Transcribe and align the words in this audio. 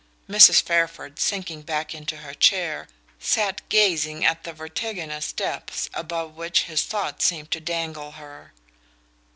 Mrs. 0.27 0.63
Fairford, 0.63 1.19
sinking 1.19 1.61
back 1.61 1.93
into 1.93 2.17
her 2.17 2.33
chair, 2.33 2.87
sat 3.19 3.61
gazing 3.69 4.25
at 4.25 4.45
the 4.45 4.51
vertiginous 4.51 5.31
depths 5.31 5.91
above 5.93 6.33
which 6.35 6.63
his 6.63 6.81
thought 6.81 7.21
seemed 7.21 7.51
to 7.51 7.59
dangle 7.59 8.13
her. 8.13 8.51